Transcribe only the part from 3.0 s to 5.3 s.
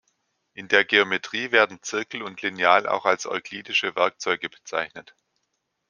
als euklidische Werkzeuge bezeichnet.